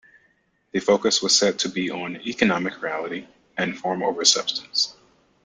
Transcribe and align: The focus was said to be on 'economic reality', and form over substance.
The 0.71 0.79
focus 0.79 1.21
was 1.21 1.37
said 1.37 1.59
to 1.59 1.69
be 1.69 1.91
on 1.91 2.15
'economic 2.25 2.81
reality', 2.81 3.27
and 3.55 3.77
form 3.77 4.01
over 4.01 4.25
substance. 4.25 4.95